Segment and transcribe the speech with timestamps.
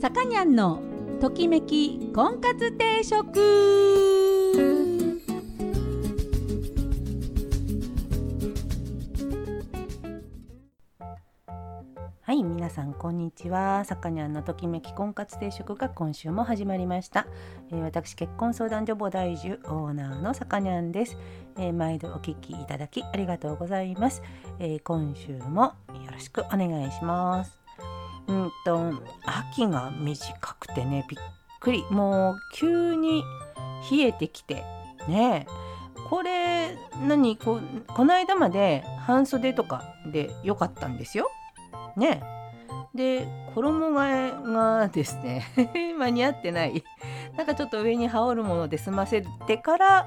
[0.00, 0.80] さかにゃんの
[1.20, 4.40] ときめき婚活定食。
[12.22, 13.84] はい皆さんこんにちは。
[13.84, 17.26] さかにゃんのときめき婚活定食が今週も始まりました、
[17.70, 21.18] えー私結婚相談所母大樹オーナーのさかにゃんです、
[21.58, 24.22] えー毎度お聞きいただきありがとうございます、
[24.60, 25.74] えー今週もよ
[26.10, 27.59] ろしくお願いします。
[28.30, 28.92] うんと
[29.24, 31.20] 秋が短くてねびっ
[31.60, 31.84] くり。
[31.90, 33.24] もう急に
[33.90, 34.64] 冷えてきて
[35.08, 35.46] ね
[36.08, 37.36] これ何？
[37.36, 41.30] ここの間まで半袖とかで良かったんですよ。
[41.96, 42.22] ね
[42.94, 45.46] で衣替えがですね
[45.98, 46.84] 間に合ってない。
[47.36, 50.06] なんかちょっと上に羽織るもので済ませてから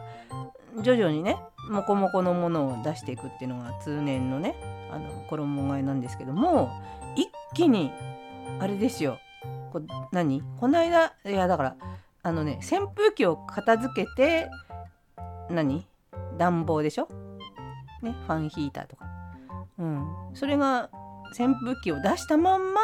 [0.82, 1.38] 徐々にね
[1.70, 4.56] モコモコのものを出していくっていうのが通年のね
[4.92, 6.70] あの衣替えなんですけども
[7.16, 7.92] 一気に
[8.60, 9.20] あれですよ。
[9.72, 10.42] こ何？
[10.60, 11.76] この間いやだから
[12.24, 14.50] あのね扇風機を片付けて
[15.50, 15.86] 何？
[16.38, 17.08] 暖房でしょ？
[18.02, 19.06] ねファンヒーターとか。
[19.80, 20.08] うん。
[20.34, 20.90] それが
[21.38, 22.82] 扇風機を出したまんま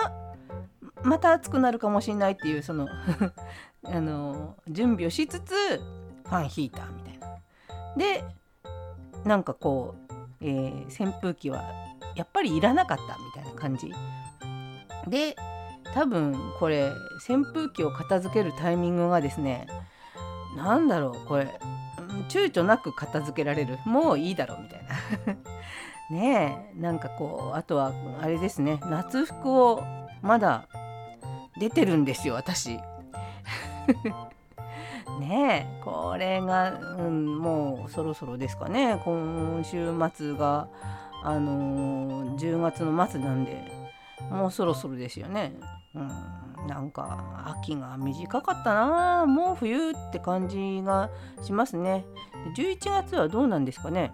[1.04, 2.88] また暑くなるかもしれないっていうその
[3.86, 7.28] あの準備をしつつファンヒーターみたいな。
[7.96, 8.24] で
[9.24, 11.62] なんかこう、えー扇風機は
[12.16, 13.92] やっぱりいらなかったみたいな感じ。
[15.10, 15.36] で
[15.94, 16.92] 多分これ
[17.28, 19.68] 扇風機を片付けるタイミングがですね
[20.56, 21.48] なんだろうこれ
[22.30, 24.90] 躊躇なく片付けられるもういいだろうみたいな。
[26.10, 29.84] ねえなんかこうあとはあれですね夏服を
[30.24, 30.66] まだ
[31.60, 32.80] 出てるんですよ私。
[35.20, 40.68] ねえこれが、うん、もうそろそろですかね今週末が
[41.24, 43.79] あのー10月の末なんで
[44.32, 45.54] もうそろそろですよね。
[45.96, 51.10] うん、なんか秋が短かったなもう冬って感じが
[51.42, 52.06] しますね。
[52.56, 54.14] 11月はどうなんですかね。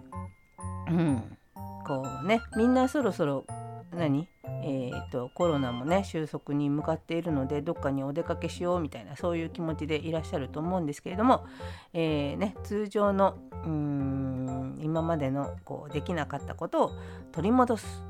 [0.88, 1.38] うん、
[1.86, 3.44] こうねみんなそろそろ
[3.92, 4.28] 何？
[4.62, 11.44] えー、とコロナもね収束に向かっているのでどっかにお出かけしようみたいなそういう気持ちでいらっしゃると思うんですけれども、
[11.92, 16.90] えーね、通常のうーん今までのこうできなかったことを
[17.32, 18.02] 取り戻す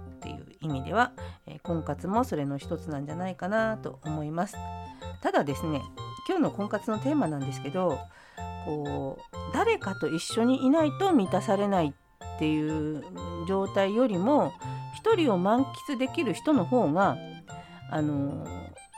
[0.60, 1.12] 意味では、
[1.46, 4.56] え婚活もそれの一つなんじゃないかなと思います。
[5.22, 5.82] ただですね
[6.28, 7.98] 今日の婚活のテーマなんですけど
[8.64, 11.94] こう誰かと一緒にいないと満たされない
[12.36, 13.02] っていう
[13.48, 14.52] 状態よりも
[14.96, 17.16] 一人を満喫できる人の方が
[17.90, 18.46] あの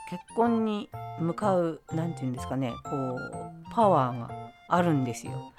[0.09, 4.29] 結婚に向かう何て言うんですかねこうパワーが
[4.67, 5.53] あるんですよ。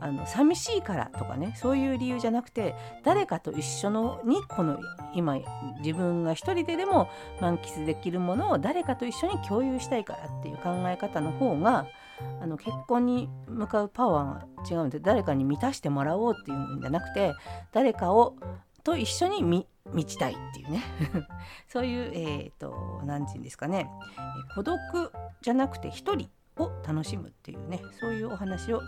[0.00, 2.74] あの寂しいからとかねそういう理由じゃなくて
[3.04, 4.78] 誰かと一緒のにこの
[5.14, 5.38] 今
[5.80, 7.08] 自分が一人ででも
[7.40, 11.86] 満喫できるものを誰かと一緒に共有したいからっていう考え方の方が
[12.40, 17.32] あの結婚に向かうパワーが違うんで誰かに満たしてもらおうっていうんじゃなくて
[17.72, 18.36] 誰かを
[18.82, 19.66] と一緒に満
[20.04, 20.82] ちたいっていうね。
[21.66, 23.90] そういうえっ、と何て言うんですかね。
[24.54, 24.78] 孤独
[25.42, 26.30] じゃなくて一人。
[26.58, 28.82] を楽しむっていうねそういうお話を、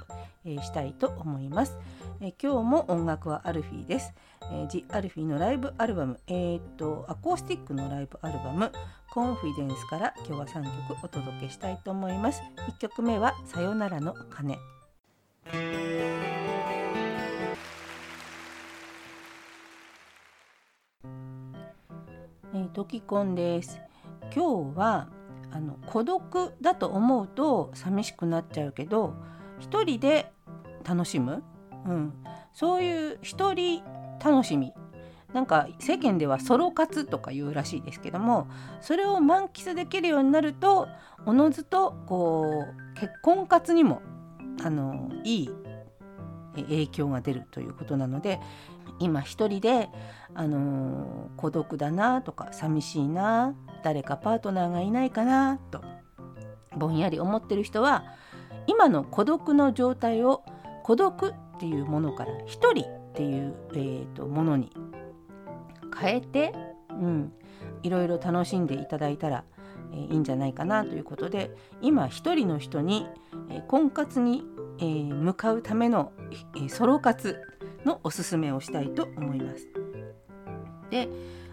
[0.44, 1.76] えーしたいと思います、
[2.20, 4.12] えー今日も音楽はアルフィーです、
[4.52, 8.72] えー、ジ・アルフィーのライブアルバムえっ、とアコースティックのライブアルバム
[9.10, 12.42] コンフィデンスから今日は3曲お届けしたいと思います。
[12.68, 14.58] 1曲目はさよならの鐘。
[22.54, 23.80] えー、ドキコンです。
[24.34, 25.08] 今日は
[25.50, 29.14] あの孤独だと思うと寂しくなっちゃうけど
[29.59, 30.31] 一人で
[30.86, 31.42] 楽しむ、
[31.86, 32.12] うん、
[32.53, 33.82] そういう一人
[34.25, 34.72] 楽しみ。
[35.32, 38.48] なんか世間ではソロ活とか言うらしいですけども
[38.81, 40.88] それを満喫できるようになると
[41.26, 42.64] おのずとこ
[42.94, 44.00] う結婚活にも
[44.64, 45.50] あのいい
[46.54, 48.41] 影響が出るということなので
[48.98, 49.88] 今一人で、
[50.34, 55.81] あのー孤独だなとか寂しいな誰かパートナーがいないかなと
[56.76, 58.05] ぼんやり思ってる人は
[58.67, 60.43] 今の孤独の状態を
[60.82, 64.72] 孤独っていうものから一人っていう、えーとものに
[65.96, 66.52] 変えて、
[66.90, 67.32] うん、
[67.82, 69.44] いろいろ楽しんでいただいたら、
[69.93, 71.50] えーいいんじゃないかなということで
[71.81, 73.06] 今一人の人に、
[73.50, 74.44] えー婚活に、
[74.78, 76.12] えー向かうための、
[76.56, 77.40] えーソロ活
[77.84, 79.69] のおすすめをしたいと思います。
[80.90, 81.08] で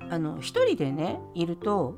[0.10, 1.95] あの一人でねいると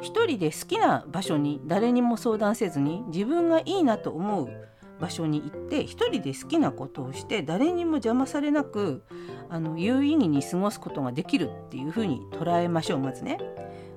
[0.00, 4.48] 1人で好きな場所に誰にも相談せずに自分がいいなと思う
[5.00, 9.04] 場所に行って1人で好きなことをして誰にも邪魔されなく
[9.48, 13.38] あの有意義に過ごすことができるっていうふうに捉えましょうまずね。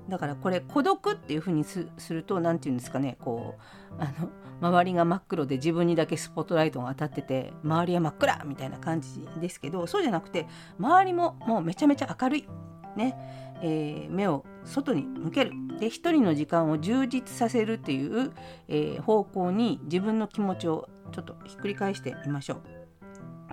[0.09, 4.29] だからこれ孤独っていうふうにすると何て言うんですかねこうあの
[4.69, 10.47] 周りが真っ黒で自分にだけスポットライトが当たってて周りは真っ暗みたいな感じですけどそうじゃなくて
[10.79, 12.47] 周りももうめちゃめちゃ明るい。
[12.95, 13.15] ね、
[13.61, 15.51] えー、目を外に向ける。
[15.79, 18.31] で一人の時間を充実させるっていう、
[18.67, 22.55] えー、方向に自分の気持ちをちょっとひっくり返してみましょ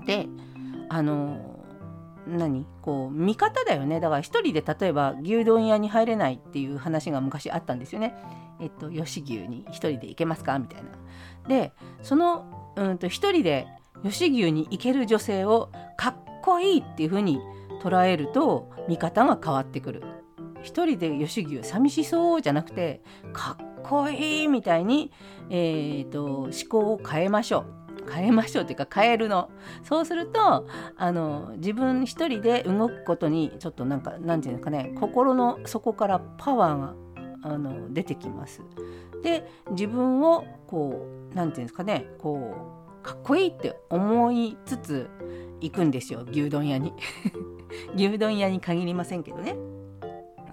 [0.03, 0.07] う。
[0.07, 0.27] で
[0.89, 1.54] あの
[2.27, 2.67] 何？
[2.83, 8.15] こう見方だよねだから一人で例えば牛丼屋に入れないっていう話が昔あったんですよね。
[8.61, 10.59] えっと吉牛に一人で行けますか？
[10.59, 10.91] みたいな。
[11.49, 11.73] で
[12.03, 13.67] そのうんと一人で
[14.03, 17.41] 吉牛に行ける女性をかっこいいっていうふうに
[17.83, 20.03] 捉えると見方が変わってくる。
[20.63, 23.03] 一人で吉牛寂しそうじゃなくて
[23.35, 25.13] かっこいいみたいに、
[25.51, 27.84] えーと、思考を変えましょう。
[28.11, 29.51] 変えましょうっていうか変えるの
[29.83, 30.67] そうすると
[30.97, 36.95] あの自分一人で動くことにちょっとなんかなんていうのかね心の底からパワーが
[37.43, 38.63] あの出てきます。
[39.23, 42.55] で自分をこうなんていうんですかねこ
[43.01, 45.11] うかっこいいって思いつつ
[45.61, 46.93] 行くんですよ牛丼屋に
[47.95, 49.57] 牛丼屋に限りませんけどね。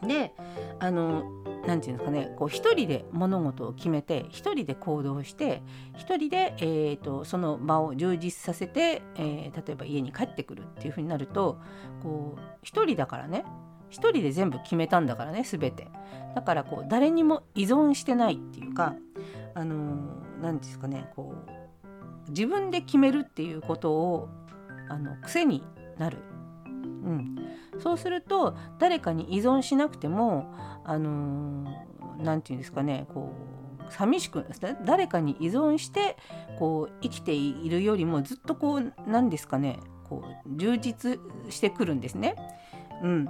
[0.06, 0.33] で
[0.80, 1.24] あの
[1.68, 5.62] 何て言うんですかねこう一人で物事を決めて一人で行動して
[5.96, 11.60] 一人で、えーと、その場を充実させて、えー、例えば家に帰ってくるっていう風になると
[12.02, 13.46] こう一人だからね
[13.90, 15.88] 一人で全部決めたんだからね全て。
[16.36, 18.96] だからこう誰にも依存してないっていうか
[19.54, 19.98] あの
[20.42, 24.30] 何ですかねこう自分で決めるっていうことを
[24.90, 25.63] あの癖に
[25.98, 26.18] なる、
[27.03, 27.36] うん、
[27.80, 30.53] そうすると誰かに依存しなくても
[30.83, 31.65] あの
[32.19, 33.33] 何、て言うんですかねこ
[33.89, 34.45] う寂しく
[34.86, 36.18] 誰かに依存して
[36.59, 41.19] こう生きているよりもずっとこう何ですかねこう充実
[41.50, 42.36] してくるんですね。
[43.03, 43.25] うん、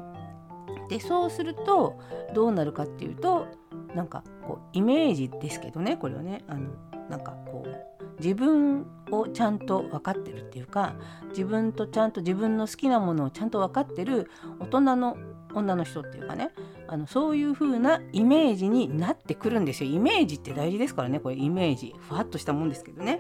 [0.90, 2.00] でそうすると
[2.34, 3.48] どうなるかっていうと
[3.96, 6.44] なんかこうイメージですけどねこれはね。
[6.48, 6.70] あの
[7.12, 10.96] なんかこう自分をちゃんと分かってるっていうか
[11.30, 15.18] 自分とちゃんと自分の好きなものをちゃんと分かってる大人の
[15.54, 16.52] 女の人っていうかね
[16.88, 19.90] あのそういう風なイメージになってくるんですよ。
[19.90, 21.36] イメージって大事ですからねこれ。
[21.36, 21.94] イメージ。
[22.00, 23.20] ふわっとしたもんですけどね。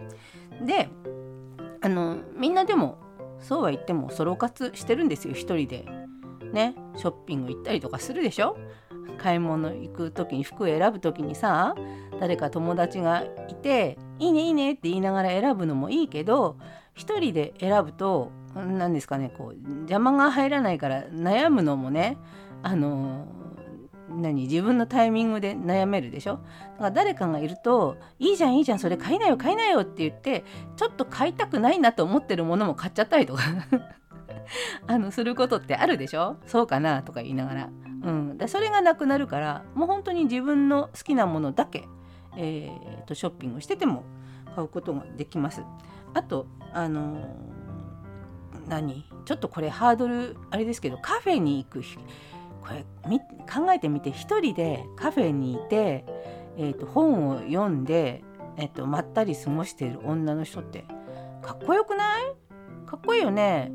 [0.66, 0.90] で
[1.82, 2.98] あのみんなでも
[3.40, 5.34] そうは言ってもソロ活してるんですよ。
[5.34, 5.86] 一人で。
[6.54, 6.76] ね。
[6.96, 8.58] ショッピング行ったりとかするでしょ？
[9.18, 11.76] 買い物行く時に服選ぶ時にさ
[12.20, 16.58] 誰か友達がいて「いいねいいね」って言いながら選ぶのもいいけど
[16.94, 22.18] 一人で選ぶと何ですかねこう邪魔が入らないから悩むのもね
[22.64, 23.28] あの
[24.10, 26.34] 何自分のタイミングで悩めるでしょ？
[26.34, 26.44] だか
[26.80, 30.44] ら誰かがいると「いいじゃんいいじゃんそれ買いなよ買いなよ」って言って
[30.76, 33.44] ちょっと買いたくないなと思ってるものも買っちゃったりとか
[34.88, 36.36] あのすることってあるでしょ？
[36.46, 37.04] そうかな？
[37.04, 37.70] とか言いながら、
[38.04, 41.88] うん、でそれがなくなるからもう本当に自分の好きなものだけ、
[42.36, 44.04] えーと、ショッピングしてても
[44.56, 45.64] 買うことができます。
[46.14, 49.06] あとあのー、何？
[49.26, 51.84] ちょっとこれハードルあれですけどカフェに行く
[52.62, 52.86] これ
[53.54, 56.06] 考えてみて一人でカフェにいて、
[56.58, 58.24] えーと、本を読んで、
[58.58, 60.86] えーとまったり過ごしている女の人って
[61.42, 62.36] かっこよくない？
[62.86, 63.72] かっこいいよね。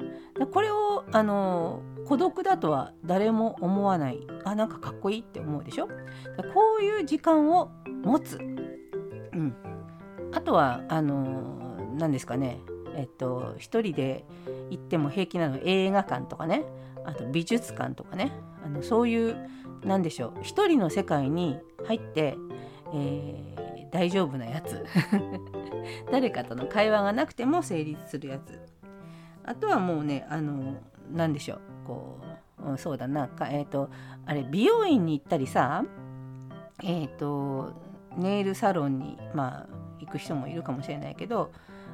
[0.53, 4.27] これをあの孤独だとは誰も思わない。
[4.45, 5.89] あなんかかっこいいって思うでしょ？
[5.89, 5.93] こ
[6.81, 7.71] ういう時間を
[8.05, 8.43] 持つ、う
[9.37, 9.55] ん、
[10.33, 12.61] あとはあの何ですかね。
[12.95, 14.25] えっと一人で
[14.71, 15.59] 行っても平気なの。
[15.63, 16.65] 映画館とかね。
[17.05, 18.33] あと美術館とかね。
[18.65, 19.37] あのそういう
[19.85, 20.39] 何でしょう。
[20.43, 22.37] 一人の世界に入って、
[22.95, 24.85] えー、大丈夫なやつ。
[26.11, 28.61] 誰かとの会話がなくても成立するやつ。
[29.45, 30.77] あとはもうねあの
[31.13, 32.19] 何でしょうこ
[32.65, 33.29] う、うん、そうだな。
[33.29, 33.91] かえっ、ー、と
[34.25, 35.85] あれ美容院に行ったりさ
[36.83, 37.73] えっ、ー、と
[38.17, 41.53] ネイルサロンにまあ行く人もいるかもしれないけど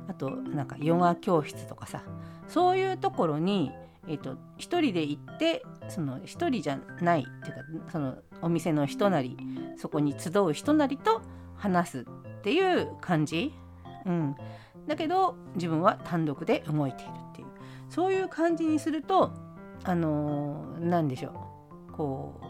[0.09, 2.03] あとなんかヨガ教室とかさ
[2.49, 3.73] そういうところに、
[4.09, 9.37] えーと、一人で行ってその一人じゃないっていうかそのお店の人なり
[9.77, 11.23] そこに集う人なりと
[11.57, 13.55] 話すっていう感じ、
[14.05, 14.37] うん、
[14.87, 17.49] だけど自分は単独で動いているっていう。
[17.89, 19.31] そういう感じにすると
[19.85, 21.31] あの何でしょ
[21.91, 21.93] う。
[21.93, 22.41] こ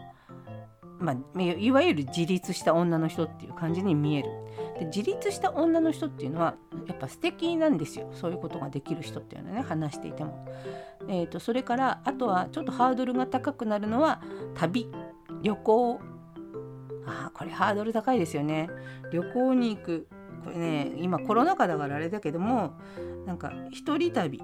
[0.99, 4.29] う、まあ、いわゆる自立した女の人っていう感じに見える。
[4.79, 6.55] で自立した女の人っていうのは
[6.87, 8.09] やっぱ素敵なんですよ。
[8.13, 10.47] そういうことができる人っていうのはね話していても、
[11.07, 14.21] えーと、それからあとはちょっとハードルが高くなるのは
[14.55, 14.89] 旅。
[15.41, 15.99] 旅行。
[17.05, 18.69] あこれハードル高いですよね。
[19.11, 20.07] 旅行に行く。
[20.43, 22.73] これね今コロナ禍だからあれだけども
[23.25, 24.41] なんか一人旅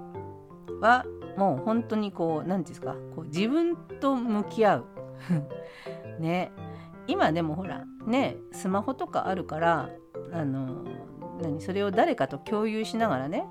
[0.80, 1.04] は
[1.36, 4.84] もう本当にこう何て言うんですかこう自分と向き合う。
[6.20, 6.52] ね。
[7.06, 9.90] 今でもほらねスマホとかあるから
[10.32, 10.84] あの
[11.42, 13.46] 何それを誰かと共有しながらね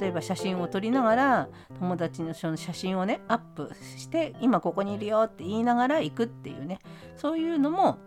[0.00, 6.78] 例えば写真を撮りながら友達のその写真をねアップして今ここにいるよって言いながら行くっていうね
[7.16, 7.98] そういうのも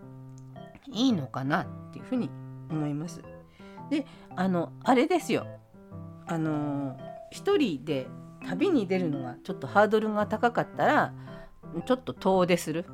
[0.92, 2.30] いいのかなっていうふうに
[2.70, 3.22] 思います。
[3.90, 5.48] であのあれですよ。
[6.28, 6.96] あの
[7.32, 8.08] 一人で
[8.50, 11.14] 旅に出るのがちょっとハードルが高かったら
[11.86, 12.86] ちょっと遠出する。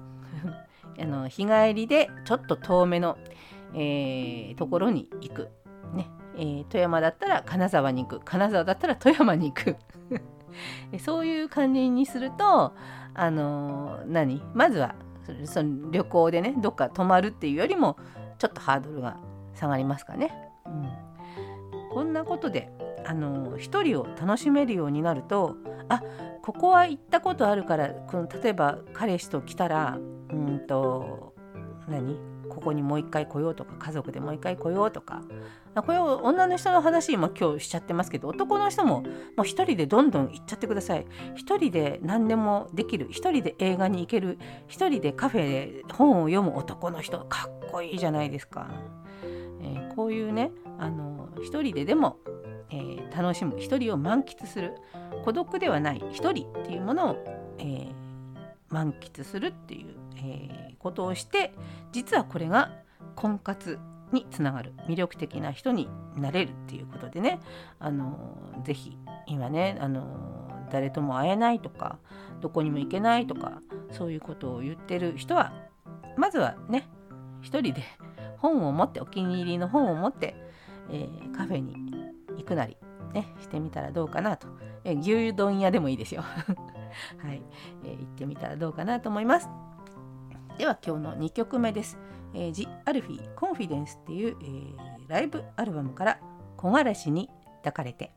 [0.99, 3.17] あの日帰りでちょっと遠めの、
[3.73, 5.49] えー、ところに行く、
[5.93, 6.09] ね。
[6.37, 8.19] えー、富山だったら金沢に行く。
[8.19, 9.77] 金沢だったら富山に行く。
[10.99, 12.73] そういう感じにすると
[13.13, 14.41] あのー、何？
[14.53, 14.95] まずは
[15.45, 17.97] その旅行でねどっか泊まるっていうよりも
[18.37, 19.17] ちょっとハードルが
[19.53, 20.33] 下がりますかね。
[20.65, 22.71] うん、こんなことで
[23.05, 25.57] あの一人を楽しめるようになると
[25.89, 26.01] あ
[26.41, 29.97] ここは行ったことあるからこの例えば彼氏と来たら
[30.31, 31.33] うんと
[31.87, 32.17] 何？
[32.49, 35.23] ここにもう一回来ようとか家族でもう一回来ようとか。
[35.75, 39.01] これを女の人の話今今日しちゃってますけど男の人も
[39.35, 41.05] もう一人でどんどん行っちゃってください。
[41.35, 43.07] 一人で何でもできる。
[43.09, 44.39] 一人で映画に行ける。
[44.67, 47.19] 一人でカフェで本を読む男の人。
[47.25, 48.69] かっこいいじゃないですか、
[49.61, 52.19] えー、こういうねあの一人ででも、
[52.69, 54.75] えー、楽しむ一人を満喫する
[55.23, 57.93] 孤独ではない一人っていうものを、えー、
[58.69, 61.53] 満喫するっていう、えー、ことをして
[61.91, 62.71] 実はこれが
[63.15, 63.79] 婚活
[64.11, 64.73] につながる。
[64.87, 67.39] 魅力的な人になれるっていうことでね
[67.79, 70.05] あのぜひ今ねあの
[70.71, 71.97] 誰とも会えないとか
[72.41, 75.53] どこにも行けないとかそういうことを言ってる人は
[76.17, 76.87] まずはね
[77.41, 77.83] 一人で
[78.37, 80.35] 本を持ってお気に入りの本を持って、
[80.91, 81.84] えー、カフェに
[82.37, 82.77] 行くなり、
[83.13, 84.47] ね、してみたらどうかなと、
[84.83, 86.21] えー、牛丼屋でもいいですよ。
[87.17, 87.41] はい、
[87.83, 89.49] えー、行ってみたらどうかなと思います。
[90.57, 91.97] では今日の2曲目です。
[92.33, 94.75] えー、ジ・アルフィー・コンフィデンスっていう、えー、
[95.07, 96.19] ライブアルバムから
[96.57, 98.13] 木枯らしに抱かれて。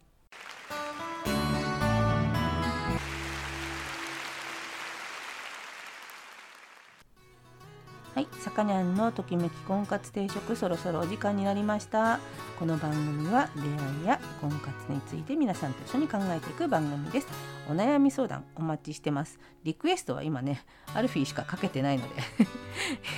[8.59, 12.19] かにゃんのときめき婚活定食そろそろお時間になりました。
[12.59, 13.69] この番組は出会
[14.03, 17.29] いや婚活について皆さんと一緒に考えていく番組です。
[17.71, 19.39] お悩み相談お待ちしてます。
[19.63, 22.15] リクエストは今ねアルフィーしかかけてないので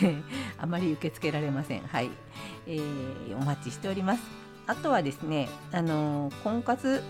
[0.60, 1.80] あまり受け付けられません。
[1.84, 2.10] はい、
[2.66, 4.22] えー、お待ちしております。
[4.66, 7.02] あとはですねあのー、婚活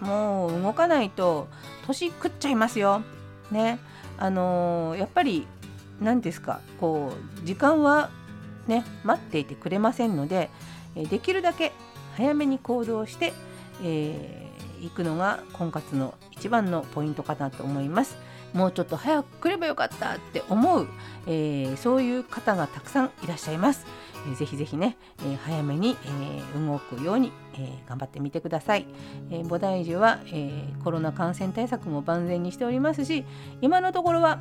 [0.00, 1.46] もう動かないと
[1.86, 3.02] 年食っちゃいますよ。
[3.52, 3.78] ね。
[4.18, 5.46] あのー、やっぱり
[6.02, 8.10] 何ですかこう時間は
[8.66, 10.50] ね待っていてくれませんので
[10.94, 11.72] できるだけ
[12.16, 13.32] 早めに行動して、
[13.82, 18.16] えー、行くのが婚活の一番のポイントかなと思います。
[18.52, 20.86] もうちょっと早く来ればよかったって思う、
[21.26, 23.86] えー、そういう方がたくさんいらっしゃいます。
[24.26, 28.86] えー、ぜひぜひね、えー、早めに、えー、動くように、えー、頑張ってみてください。
[29.30, 33.24] えー、菩提樹は、えー、コロナ感染対策も万全にしておりますし
[33.62, 34.38] 今のところは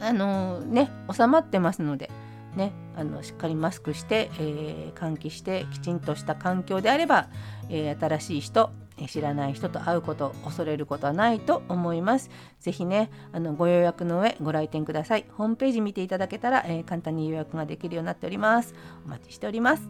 [0.00, 2.10] あの、ね収まってますので、
[2.56, 7.28] ね、あのしっかりマスクして、えー、換気してきちんとした環境であれば、
[7.68, 8.70] えー、新しい人
[9.08, 12.30] 知らない人と会うこと恐れることはないと思います。
[12.60, 15.26] ぜひねあのご予約の上ご来店ください。
[15.32, 18.72] ホームページ見ていただけたら、えー、簡単に予約ができるようになっております。
[19.04, 19.88] お待ちしております。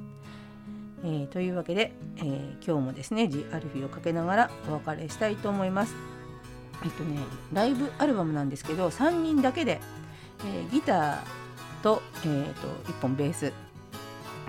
[1.04, 6.13] えー、というわけで、えー、今日もですね G アルフィーをかけながらお別れしたいと思います。
[6.82, 7.18] えっとね
[7.52, 9.80] ライブアルバムなんですけど3人だけで、
[10.40, 11.18] えー、ギター
[11.84, 13.52] と,、えーと、1本ベース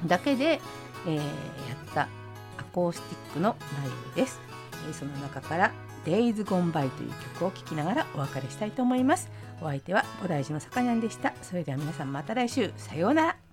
[0.07, 0.61] だけで、
[1.05, 2.07] えー、やった
[2.57, 4.39] アコースティックのライブです。
[4.87, 5.71] えー、その中から
[6.05, 9.29] 「Days Gone By」という曲を聴きながらお別れしたいと思います。
[9.61, 11.33] お相手は菩提寺のさかにゃんでした。
[11.41, 13.44] それでは皆さんまた来週さようなら。